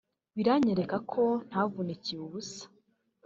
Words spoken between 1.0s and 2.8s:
ko ntavunikiye ubusa